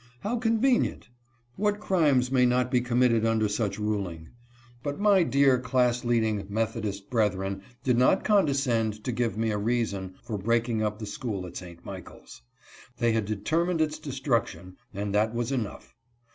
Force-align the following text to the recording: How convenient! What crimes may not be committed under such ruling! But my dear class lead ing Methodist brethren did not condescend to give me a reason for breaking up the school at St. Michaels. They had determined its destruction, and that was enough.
How 0.21 0.35
convenient! 0.37 1.09
What 1.57 1.79
crimes 1.79 2.31
may 2.31 2.43
not 2.43 2.71
be 2.71 2.81
committed 2.81 3.23
under 3.23 3.47
such 3.47 3.77
ruling! 3.77 4.29
But 4.81 4.99
my 4.99 5.21
dear 5.21 5.59
class 5.59 6.03
lead 6.03 6.23
ing 6.23 6.47
Methodist 6.49 7.11
brethren 7.11 7.61
did 7.83 7.99
not 7.99 8.23
condescend 8.23 9.03
to 9.03 9.11
give 9.11 9.37
me 9.37 9.51
a 9.51 9.59
reason 9.59 10.15
for 10.23 10.39
breaking 10.39 10.81
up 10.81 10.97
the 10.97 11.05
school 11.05 11.45
at 11.45 11.55
St. 11.55 11.85
Michaels. 11.85 12.41
They 12.97 13.11
had 13.11 13.25
determined 13.25 13.79
its 13.79 13.99
destruction, 13.99 14.75
and 14.91 15.13
that 15.13 15.35
was 15.35 15.51
enough. 15.51 15.93